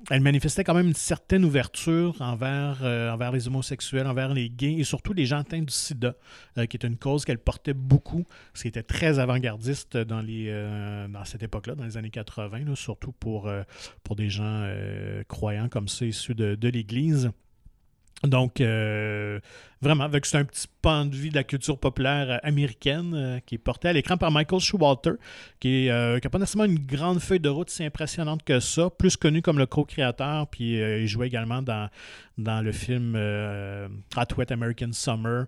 [0.00, 4.50] Euh, elle manifestait quand même une certaine ouverture envers, euh, envers les homosexuels, envers les
[4.50, 6.14] gays et surtout les gens atteints du sida,
[6.56, 10.50] qui est une cause qu'elle portait beaucoup, ce qui était très avant-gardiste dans, les,
[11.08, 13.50] dans cette époque-là, dans les années 80, surtout pour,
[14.16, 14.68] des gens
[15.28, 17.30] croyants comme ça, issus de l'Église.
[18.22, 18.60] Donc,
[19.82, 23.40] Vraiment, avec c'est un petit pan de vie de la culture populaire euh, américaine euh,
[23.46, 25.12] qui est porté à l'écran par Michael Showalter,
[25.58, 29.16] qui n'a euh, pas nécessairement une grande feuille de route si impressionnante que ça, plus
[29.16, 31.88] connu comme le co-créateur, puis il jouait également dans,
[32.36, 35.46] dans le film Hot Wet American Summer.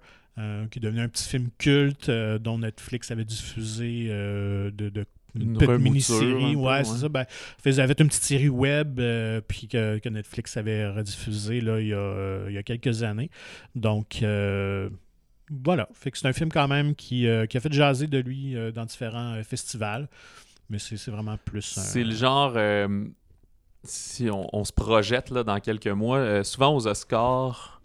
[0.70, 6.56] qui est devenu un petit film culte dont Netflix avait diffusé de une, petite mini-série.
[6.56, 7.08] Ouais, c'est ça.
[7.08, 7.24] Ben,
[7.64, 12.48] avait une petite série web euh, puis que, Netflix avait rediffusé là, il, y a,
[12.48, 13.30] il y a quelques années.
[13.74, 14.90] Donc, euh,
[15.50, 15.88] voilà.
[15.92, 18.54] Fait que c'est un film quand même qui, euh, qui, a fait jaser de lui
[18.74, 20.08] dans différents festivals.
[20.68, 21.62] Mais c'est vraiment plus.
[21.62, 22.56] C'est le genre.
[23.84, 27.82] si on, on, se projette là, dans quelques mois, souvent aux Oscars,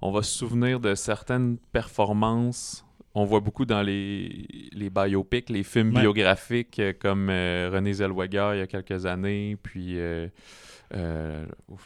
[0.00, 2.84] on va se souvenir de certaines performances
[3.14, 8.50] on voit beaucoup dans les, les biopics, les films biographiques euh, comme euh, René Zellweger
[8.54, 10.28] il y a quelques années, puis euh,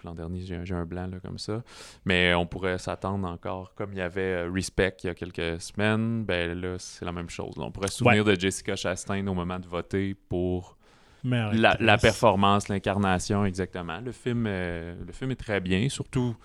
[0.04, 1.62] l'an dernier j'ai un blanc là, comme ça.
[2.04, 6.24] Mais on pourrait s'attendre encore, comme il y avait Respect il y a quelques semaines,
[6.24, 7.54] ben là c'est la même chose.
[7.56, 10.76] On pourrait se souvenir de Jessica Chastain au moment de voter pour
[11.24, 13.98] la, la, performance, l'incarnation, exactement.
[14.00, 16.36] Le film, le film est très bien, surtout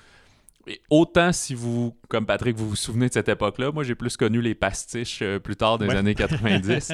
[0.90, 4.42] autant si vous, comme Patrick, vous vous souvenez de cette époque-là, moi j'ai plus connu
[4.42, 6.94] les pastiches euh, plus tard dans les années 90,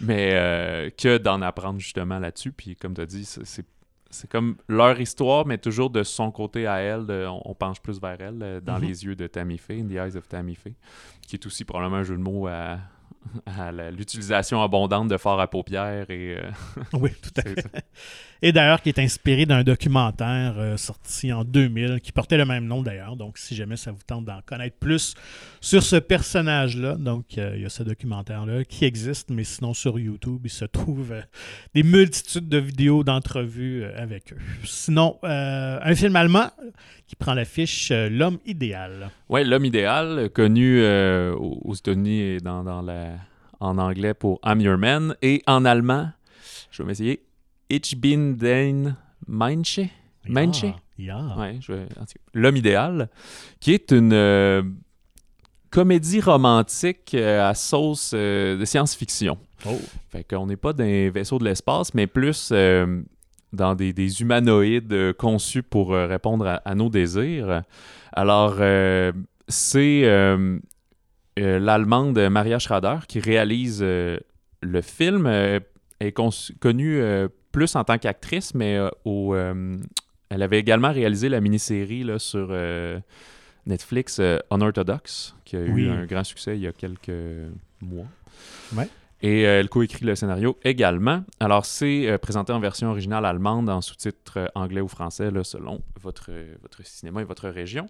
[0.00, 2.52] mais euh, que d'en apprendre justement là-dessus.
[2.52, 6.78] Puis comme tu as dit, c'est comme leur histoire, mais toujours de son côté à
[6.78, 7.06] elle,
[7.44, 8.86] on, penche plus vers elle, euh, dans mm-hmm.
[8.86, 10.74] les yeux de Tammy Faye, In the Eyes of Tammy Faye,
[11.26, 12.78] qui est aussi probablement un jeu de mots à,
[13.46, 16.10] à l'utilisation abondante de fard à paupières.
[16.10, 16.50] Et, euh,
[16.94, 17.84] oui, tout à fait.
[18.42, 22.66] Et d'ailleurs, qui est inspiré d'un documentaire euh, sorti en 2000, qui portait le même
[22.66, 23.16] nom d'ailleurs.
[23.16, 25.14] Donc, si jamais ça vous tente d'en connaître plus
[25.60, 29.98] sur ce personnage-là, donc euh, il y a ce documentaire-là qui existe, mais sinon sur
[29.98, 31.14] YouTube, il se trouve
[31.74, 34.38] des multitudes de vidéos d'entrevues avec eux.
[34.64, 36.50] Sinon, un film allemand
[37.06, 39.10] qui prend l'affiche L'homme idéal.
[39.28, 43.16] Oui, L'homme idéal, connu aux États-Unis et dans, dans la
[43.60, 46.10] en anglais pour I'm Your Man et en allemand,
[46.70, 47.22] je vais m'essayer,
[47.68, 49.80] Ich bin dein Mensch.
[50.28, 50.64] Mensch?
[50.98, 51.58] Ouais,
[52.32, 53.10] L'homme idéal,
[53.60, 54.62] qui est une euh,
[55.70, 59.36] comédie romantique euh, à sauce euh, de science-fiction.
[59.66, 59.78] Oh.
[60.10, 62.52] Fait qu'on n'est pas dans un vaisseau de l'espace, mais plus
[63.56, 67.62] dans des, humanoïdes conçus pour répondre à, nos désirs.
[68.12, 68.56] Alors,
[69.48, 70.04] c'est
[71.38, 74.18] euh, l'Allemande Maria Schrader, qui réalise euh,
[74.62, 75.60] le film, euh,
[76.00, 77.02] est connue
[77.52, 82.54] plus en tant qu'actrice, mais au, elle avait également réalisé la mini-série sur
[83.64, 87.10] Netflix Unorthodox, qui a eu un grand succès il y a quelques
[87.80, 88.04] mois.
[89.22, 91.24] Et elle coécrit le scénario également.
[91.40, 96.84] Alors, c'est présenté en version originale allemande, en sous-titres anglais ou français, selon votre, votre
[96.84, 97.88] cinéma et votre région.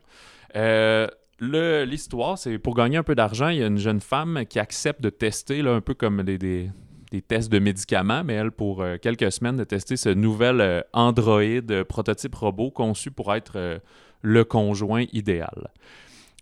[1.40, 5.02] L'histoire, c'est pour gagner un peu d'argent, il y a une jeune femme qui accepte
[5.02, 6.70] de tester, là, un peu comme des, des,
[7.28, 11.70] tests de médicaments, mais elle, pour euh, quelques semaines, de tester ce nouvel euh, androïde
[11.70, 13.80] euh, prototype robot conçu pour être
[14.22, 15.70] le conjoint idéal.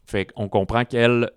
[0.06, 1.30] Fait qu'on comprend qu'elle,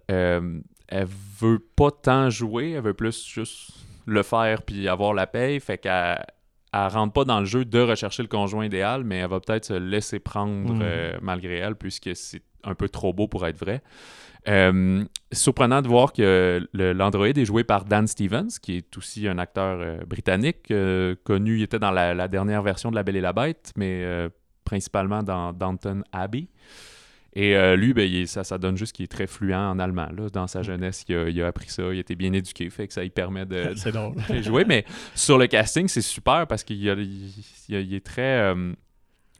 [0.87, 1.07] elle
[1.39, 3.71] veut pas tant jouer, elle veut plus juste
[4.05, 5.59] le faire puis avoir la paye.
[5.59, 6.25] Fait qu'elle
[6.73, 9.65] elle rentre pas dans le jeu de rechercher le conjoint idéal, mais elle va peut-être
[9.65, 11.19] se laisser prendre mmh.
[11.21, 13.81] malgré elle, puisque c'est un peu trop beau pour être vrai.
[14.47, 19.39] Euh, surprenant de voir que l'Android est joué par Dan Stevens, qui est aussi un
[19.39, 23.21] acteur euh, britannique, euh, connu, il était dans la, dernière version de La Belle et
[23.21, 24.05] la Bête, mais
[24.63, 26.47] principalement dans Downton Abbey.
[27.33, 30.07] Et lui, ben, ça, ça donne juste qu'il est très fluent en allemand.
[30.15, 30.29] Là.
[30.33, 33.03] Dans sa jeunesse, il a, appris ça, il a été bien éduqué, fait que ça
[33.03, 33.73] lui permet de,
[34.41, 34.65] jouer.
[34.65, 38.55] Mais sur le casting, c'est super parce qu'il est très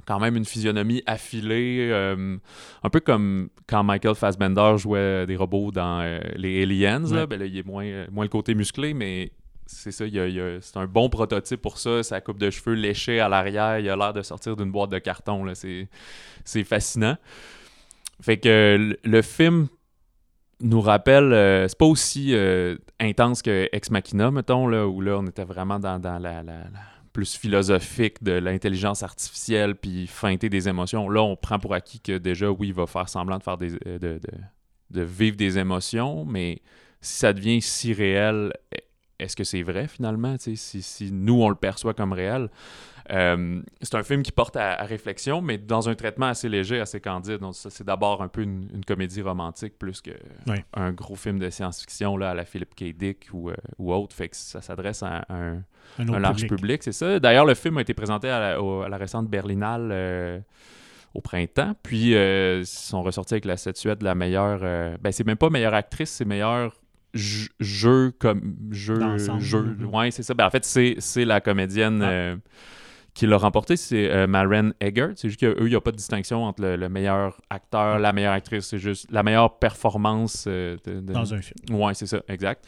[0.08, 2.38] quand même une physionomie affilée, euh,
[2.82, 7.04] un peu comme quand Michael Fassbender jouait des robots dans euh, les Aliens.
[7.14, 9.34] Là, ben là, il est moins, moins le côté musclé, mais
[9.66, 12.02] c'est ça, c'est un bon prototype pour ça.
[12.04, 15.00] Sa coupe de cheveux léchée à l'arrière, il a l'air de sortir d'une boîte de
[15.00, 15.46] carton.
[15.54, 17.18] C'est fascinant.
[18.22, 19.68] Fait que le, film
[20.62, 22.36] nous rappelle, euh, c'est pas aussi
[23.00, 26.44] intense que Ex Machina, mettons, là, où là, on était vraiment dans, la
[27.18, 31.10] plus philosophique de l'intelligence artificielle puis feinter des émotions.
[31.10, 33.74] Là, on prend pour acquis que déjà, oui, il va faire semblant de faire des,
[33.88, 34.20] euh, de,
[34.92, 36.62] de, vivre des émotions, mais
[37.02, 38.54] si ça devient si réel,
[39.20, 40.36] est-ce que c'est vrai finalement?
[40.38, 42.50] Si, si nous, on le perçoit comme réel,
[43.12, 47.00] euh, c'est un film qui porte à, réflexion, mais dans un traitement assez léger, assez
[47.00, 47.38] candide.
[47.38, 52.34] Donc, c'est d'abord un peu une, comédie romantique plus qu'un gros film de science-fiction à
[52.34, 52.96] la Philip K.
[52.96, 54.16] Dick ou, euh, ou autre.
[54.16, 55.64] Fait que ça s'adresse à un,
[55.98, 57.20] large public, c'est ça.
[57.20, 59.90] D'ailleurs, le film a été présenté à la, récente Berlinale.
[59.92, 60.40] Euh,
[61.14, 61.74] au printemps.
[61.82, 64.60] Puis ils sont ressortis avec la statuette de la meilleure.
[65.00, 66.74] ben, c'est même pas meilleure actrice, c'est meilleure
[67.14, 69.00] jeu comme jeu.
[69.40, 69.78] jeu.
[69.92, 70.34] Ouais, c'est ça.
[70.34, 72.02] Ben, en fait, c'est la comédienne.
[72.04, 72.36] Ah
[73.18, 75.14] qui l'a remporté, c'est euh, Maren Eggert.
[75.16, 78.34] C'est juste qu'eux, il n'y a pas de distinction entre le, meilleur acteur, la meilleure
[78.34, 78.68] actrice.
[78.68, 80.46] C'est juste la meilleure performance.
[80.48, 81.82] Euh, Dans un film.
[81.82, 82.64] Ouais, c'est ça, exact.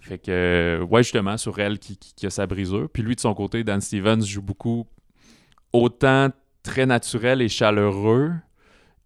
[0.00, 2.90] Fait que, euh, ouais, justement, sur elle qui, a sa brisure.
[2.92, 4.86] Puis lui, de son côté, Dan Stevens joue beaucoup
[5.72, 6.28] autant
[6.62, 8.32] très naturel et chaleureux.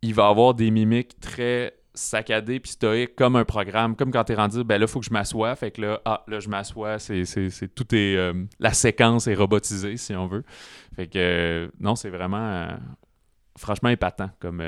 [0.03, 4.35] Il va avoir des mimiques très saccadé puis stoïque comme un programme, comme quand t'es
[4.35, 5.55] rendu, ben là, faut que je m'assoie.
[5.57, 8.17] Fait que là, ah, là, je m'assois, c'est, c'est, tout est.
[8.17, 10.45] Euh, la séquence est robotisée, si on veut.
[10.97, 12.39] Fait que, euh, non, c'est vraiment.
[12.39, 12.77] Euh,
[13.59, 14.63] franchement épatant comme,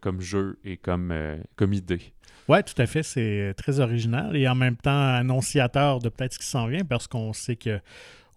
[0.00, 1.14] comme jeu et comme,
[1.56, 2.00] comme idée.
[2.48, 3.02] Oui, tout à fait.
[3.02, 7.06] C'est très original et en même temps annonciateur de peut-être ce qui s'en vient parce
[7.06, 7.80] qu'on sait que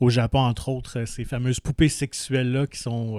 [0.01, 3.17] au Japon, entre autres, ces fameuses poupées sexuelles-là qui sont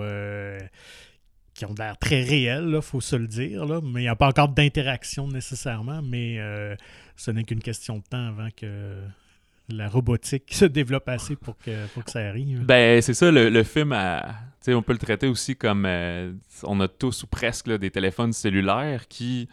[1.54, 4.16] qui ont l'air très réels, il faut se le dire, là, mais il n'y a
[4.16, 6.74] pas encore d'interaction nécessairement, mais euh,
[7.16, 8.96] ce n'est qu'une question de temps avant que
[9.68, 12.64] la robotique se développe assez pour que, pour que ça arrive.
[12.64, 14.34] Ben, c'est ça, le, film, a,
[14.68, 16.32] on peut le traiter aussi comme euh,
[16.64, 19.48] on a tous ou presque des téléphones cellulaires qui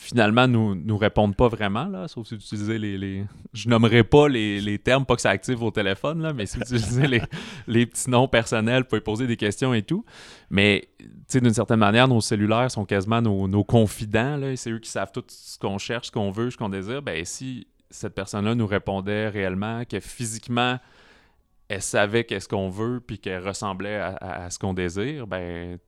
[0.00, 3.24] finalement nous, nous répondent pas vraiment, là, sauf si vous utilisez les, les...
[3.52, 6.56] Je nommerai pas les, les, termes, pas que ça active vos téléphones, là, mais si
[6.56, 7.20] vous utilisez les,
[7.66, 10.04] les, petits noms personnels, vous pouvez poser des questions et tout.
[10.50, 14.70] Mais, tu sais, d'une certaine manière, nos cellulaires sont quasiment nos, nos confidents, là, c'est
[14.70, 17.02] eux qui savent tout ce qu'on cherche, ce qu'on veut, ce qu'on désire.
[17.02, 20.78] Ben, si cette personne-là nous répondait réellement, que physiquement,
[21.68, 25.80] elle savait qu'est-ce qu'on veut, puis qu'elle ressemblait à, à ce qu'on désire, ben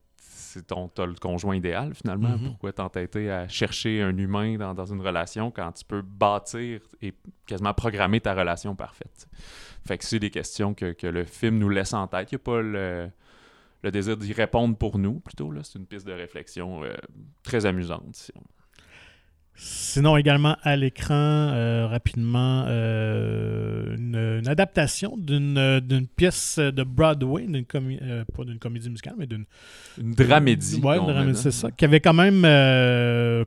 [0.51, 2.29] c'est ton as le conjoint idéal finalement.
[2.29, 2.45] Mm-hmm.
[2.45, 7.13] Pourquoi t'entêter à chercher un humain dans, une relation quand tu peux bâtir et
[7.45, 9.27] quasiment programmer ta relation parfaite?
[9.85, 12.31] Fait que c'est des questions que, le film nous laisse en tête.
[12.31, 13.11] Il n'y a pas le,
[13.91, 15.51] désir d'y répondre pour nous, plutôt.
[15.63, 16.93] C'est une piste de réflexion euh,
[17.43, 18.31] très amusante.
[19.55, 28.25] Sinon, également à l'écran, euh, rapidement, euh, une, adaptation d'une pièce de Broadway, d'une euh,
[28.35, 29.45] pas d'une comédie musicale, mais d'une.
[29.99, 30.81] Une dramédie.
[30.83, 30.95] Oui,
[31.35, 31.69] c'est ça.
[31.71, 32.41] Qui avait quand même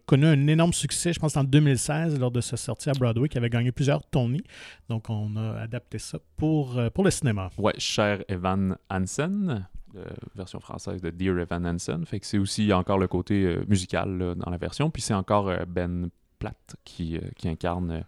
[0.07, 3.39] connu un énorme succès, je pense, en 2016, lors de sa sortie à Broadway, qui
[3.39, 4.43] avait gagné plusieurs Tony.
[4.89, 7.51] Donc, on a adapté ça pour, pour le cinéma.
[7.59, 9.67] Ouais, cher Evan Hansen
[10.35, 12.05] version française de Dear Evan Hansen.
[12.07, 14.91] Fait que c'est aussi encore le côté euh, musical dans la version.
[14.91, 18.05] Puis c'est encore euh, Ben Platt qui, euh, qui incarne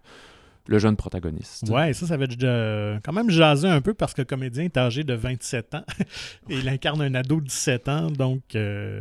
[0.69, 1.69] le jeune protagoniste.
[1.69, 4.77] Ouais, ça, ça va être quand même jaser un peu parce que le comédien est
[4.77, 5.85] âgé de 27 ans
[6.51, 8.43] et il incarne un ado de 17 ans, donc...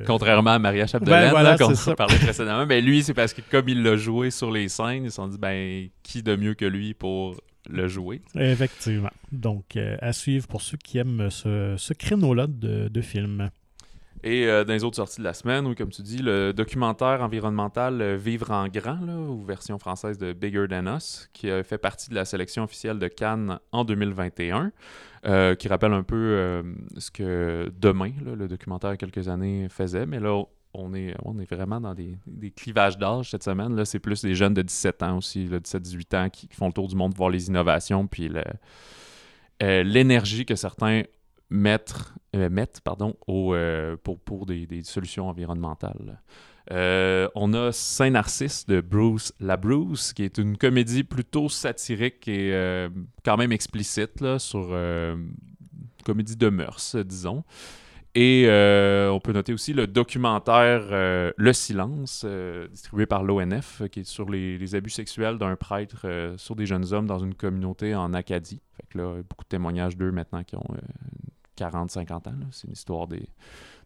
[0.06, 3.68] Contrairement à Maria Chapdelaine, ben, dont on parlait précédemment, ben lui, c'est parce que comme
[3.68, 6.66] il l'a joué sur les scènes, ils se sont dit, ben, qui de mieux que
[6.66, 7.36] lui pour
[7.70, 8.22] le jouer.
[8.36, 9.12] Effectivement.
[9.32, 13.50] Donc, euh, à suivre pour ceux qui aiment ce, ce créneau-là de, de films.
[14.24, 17.22] Et euh, dans les autres sorties de la semaine, ou comme tu dis, le documentaire
[17.22, 21.78] environnemental euh, Vivre en grand, ou version française de Bigger Than Us, qui a fait
[21.78, 24.72] partie de la sélection officielle de Cannes en 2021,
[25.58, 26.64] qui rappelle un peu
[26.98, 30.06] ce que Demain, le documentaire quelques années, faisait.
[30.06, 30.44] Mais là,
[30.80, 31.16] on est,
[31.50, 32.18] vraiment dans des,
[32.56, 33.76] clivages d'âge cette semaine.
[33.76, 36.88] Là, c'est plus des jeunes de 17 ans aussi, 17-18 ans, qui, font le tour
[36.88, 38.30] du monde voir les innovations, puis
[39.64, 41.04] euh, l'énergie que certains
[42.36, 42.50] euh,
[43.28, 46.22] au, euh, pour, pour des, solutions environnementales.
[46.70, 52.88] On a Saint-Narcisse de Bruce LaBruce, qui est une comédie plutôt satirique et
[53.24, 55.16] quand même explicite sur euh,
[56.04, 57.44] comédie de mœurs, disons.
[58.18, 63.84] Et euh, on peut noter aussi le documentaire euh, Le Silence, euh, distribué par l'ONF,
[63.92, 66.08] qui est sur les, les abus sexuels d'un prêtre
[66.38, 68.62] sur des jeunes hommes dans une communauté en Acadie.
[68.78, 70.64] Fait que là, beaucoup de témoignages d'eux maintenant qui ont
[71.58, 72.34] 40-50 ans.
[72.52, 73.28] C'est une histoire des,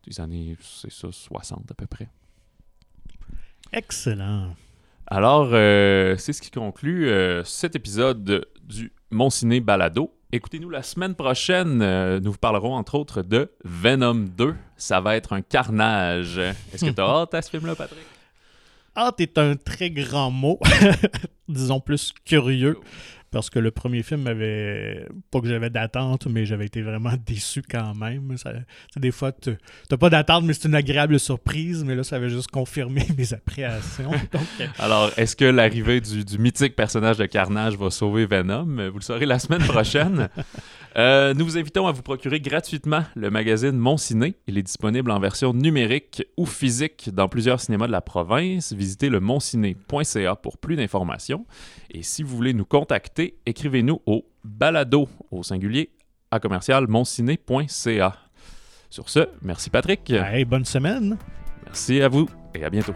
[0.06, 2.08] des années, c'est ça, 60 à peu près.
[3.74, 4.54] Excellent.
[5.08, 7.10] Alors, c'est ce qui conclut
[7.46, 10.14] cet épisode du Mon Ciné Balado.
[10.32, 11.82] Écoutez-nous la semaine prochaine.
[11.82, 14.56] euh, nous vous parlerons entre autres de Venom 2.
[14.78, 16.38] Ça va être un carnage.
[16.38, 18.06] Est-ce que tu as hâte à ce film-là, Patrick?
[18.96, 20.60] Hâte est un très grand mot.
[21.48, 22.78] Disons plus curieux.
[23.32, 25.08] Parce que le premier film avait.
[25.32, 28.36] Pas que j'avais d'attente, mais j'avais été vraiment déçu quand même.
[28.38, 28.54] Ça,
[28.96, 29.52] des fois, tu
[29.92, 31.84] n'as pas d'attente, mais c'est une agréable surprise.
[31.84, 34.12] Mais là, ça avait juste confirmé mes appréhensions.
[34.32, 38.66] Donc, euh, Alors, est-ce que l'arrivée du, du mythique personnage de Carnage va sauver Venom?
[38.90, 40.30] Vous le saurez la semaine prochaine.
[40.98, 44.36] Euh, nous vous invitons à vous procurer gratuitement le magazine Mon Ciné.
[44.48, 48.74] Il est disponible en version numérique ou physique dans plusieurs cinémas de la province.
[48.74, 51.46] Visitez le monciné.ca pour plus d'informations.
[51.92, 55.92] Et si vous voulez nous contacter, écrivez-nous au balado au singulier
[56.32, 58.16] à commercial monciné.ca.
[58.90, 60.10] Sur ce, merci Patrick.
[60.10, 61.18] hey, bonne semaine.
[61.66, 62.96] Merci à vous et à bientôt.